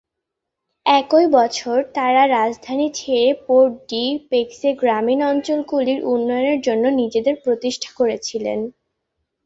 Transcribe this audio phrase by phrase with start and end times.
[0.85, 8.59] একই বছর তারা রাজধানী ছেড়ে পোর্ট-ডি-পেক্সে গ্রামীণ অঞ্চলগুলির উন্নয়নের জন্য নিজেদের প্রতিষ্ঠা করেছিলেন।